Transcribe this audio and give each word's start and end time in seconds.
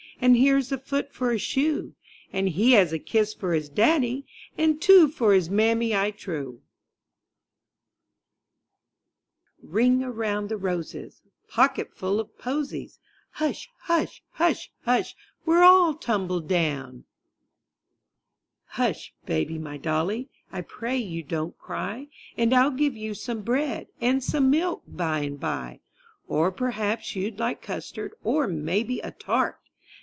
And 0.23 0.37
here's 0.37 0.71
a 0.71 0.77
foot 0.77 1.11
for 1.11 1.31
a 1.31 1.39
shoe. 1.39 1.95
And 2.31 2.49
he 2.49 2.73
has 2.73 2.93
a 2.93 2.99
kiss 2.99 3.33
for 3.33 3.53
his 3.55 3.69
daddy. 3.69 4.27
And 4.55 4.79
two 4.79 5.07
for 5.07 5.33
his 5.33 5.49
mammy, 5.49 5.95
I 5.95 6.11
trow. 6.11 6.59
IN 6.59 6.61
THE 9.63 9.67
NURSERY 9.67 9.81
"D 9.83 9.87
ING 9.87 10.03
around 10.03 10.49
the 10.49 10.57
roses, 10.57 11.23
Pocket 11.49 11.95
full 11.95 12.19
of 12.19 12.37
posies; 12.37 12.99
Hush! 13.31 13.67
Hush! 13.85 14.21
Hush! 14.33 14.71
Hush! 14.85 15.15
We're 15.43 15.63
all 15.63 15.95
tumbled 15.95 16.47
down 16.47 17.05
pjUSH, 18.75 19.13
baby, 19.25 19.57
my 19.57 19.77
dolly, 19.77 20.29
I 20.51 20.61
pray 20.61 20.97
you 20.97 21.23
don't 21.23 21.57
cry, 21.57 22.09
And 22.37 22.53
I'll 22.53 22.69
give 22.69 22.95
you 22.95 23.15
some 23.15 23.41
bread, 23.41 23.87
and 23.99 24.23
some 24.23 24.51
milk 24.51 24.83
by 24.87 25.21
and 25.21 25.39
by, 25.39 25.79
Or 26.27 26.51
perhaps 26.51 27.15
you 27.15 27.31
like 27.31 27.63
custard, 27.63 28.11
or, 28.23 28.47
maybe, 28.47 28.99
a 28.99 29.09
tart. 29.09 29.57